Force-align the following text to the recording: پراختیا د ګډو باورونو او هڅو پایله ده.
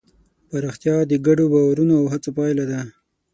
پراختیا 0.49 0.95
د 1.07 1.13
ګډو 1.25 1.45
باورونو 1.53 1.93
او 2.01 2.05
هڅو 2.13 2.29
پایله 2.37 2.65
ده. 2.71 2.81